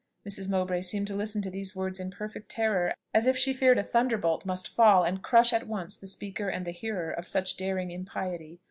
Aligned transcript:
Mrs. 0.27 0.49
Mowbray 0.49 0.81
seemed 0.81 1.05
to 1.05 1.15
listen 1.15 1.43
to 1.43 1.51
these 1.51 1.75
words 1.75 1.99
in 1.99 2.09
perfect 2.09 2.49
terror, 2.49 2.95
as 3.13 3.27
if 3.27 3.37
she 3.37 3.53
feared 3.53 3.77
a 3.77 3.83
thunderbolt 3.83 4.47
must 4.47 4.67
fall 4.67 5.03
and 5.03 5.21
crush 5.21 5.53
at 5.53 5.67
once 5.67 5.95
the 5.95 6.07
speaker 6.07 6.49
and 6.49 6.65
the 6.65 6.71
hearer 6.71 7.11
of 7.11 7.27
such 7.27 7.55
daring 7.55 7.91
impiety. 7.91 8.59